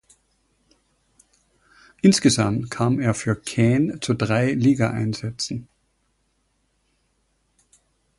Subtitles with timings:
[2.01, 5.67] Insgesamt kam er für Caen zu drei Ligaeinsätzen.